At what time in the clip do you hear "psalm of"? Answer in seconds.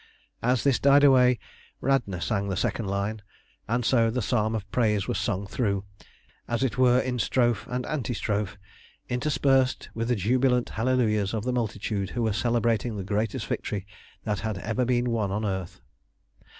4.23-4.65